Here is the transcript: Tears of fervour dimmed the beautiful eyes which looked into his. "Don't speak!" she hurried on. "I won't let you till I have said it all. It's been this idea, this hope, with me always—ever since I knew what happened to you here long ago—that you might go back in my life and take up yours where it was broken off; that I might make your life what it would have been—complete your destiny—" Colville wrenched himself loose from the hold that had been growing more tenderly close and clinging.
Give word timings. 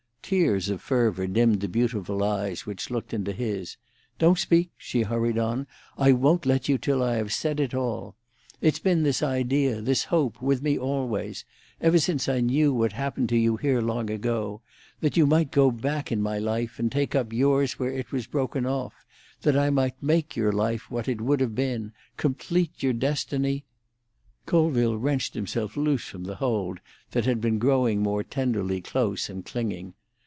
Tears 0.33 0.69
of 0.69 0.81
fervour 0.81 1.27
dimmed 1.27 1.59
the 1.59 1.67
beautiful 1.67 2.23
eyes 2.23 2.65
which 2.65 2.89
looked 2.89 3.13
into 3.13 3.33
his. 3.33 3.75
"Don't 4.17 4.39
speak!" 4.39 4.71
she 4.77 5.01
hurried 5.01 5.37
on. 5.37 5.67
"I 5.97 6.13
won't 6.13 6.45
let 6.45 6.69
you 6.69 6.77
till 6.77 7.03
I 7.03 7.15
have 7.15 7.33
said 7.33 7.59
it 7.59 7.73
all. 7.73 8.15
It's 8.61 8.79
been 8.79 9.03
this 9.03 9.21
idea, 9.21 9.81
this 9.81 10.05
hope, 10.05 10.41
with 10.41 10.61
me 10.61 10.77
always—ever 10.79 11.99
since 11.99 12.29
I 12.29 12.39
knew 12.39 12.73
what 12.73 12.93
happened 12.93 13.27
to 13.27 13.35
you 13.37 13.57
here 13.57 13.81
long 13.81 14.09
ago—that 14.09 15.17
you 15.17 15.27
might 15.27 15.51
go 15.51 15.69
back 15.69 16.13
in 16.13 16.21
my 16.21 16.39
life 16.39 16.79
and 16.79 16.89
take 16.89 17.13
up 17.13 17.33
yours 17.33 17.73
where 17.77 17.91
it 17.91 18.13
was 18.13 18.25
broken 18.25 18.65
off; 18.65 19.05
that 19.41 19.57
I 19.57 19.69
might 19.69 20.01
make 20.01 20.37
your 20.37 20.53
life 20.53 20.89
what 20.89 21.09
it 21.09 21.19
would 21.19 21.41
have 21.41 21.55
been—complete 21.55 22.81
your 22.81 22.93
destiny—" 22.93 23.65
Colville 24.45 24.95
wrenched 24.97 25.33
himself 25.33 25.75
loose 25.75 26.05
from 26.05 26.23
the 26.23 26.35
hold 26.35 26.79
that 27.11 27.25
had 27.25 27.41
been 27.41 27.59
growing 27.59 27.99
more 28.01 28.23
tenderly 28.23 28.79
close 28.79 29.29
and 29.29 29.43
clinging. 29.45 29.93